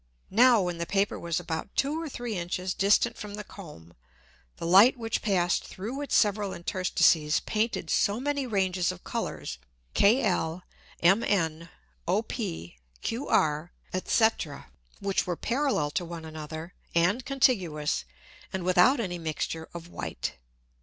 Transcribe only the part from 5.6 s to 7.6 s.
through its several Interstices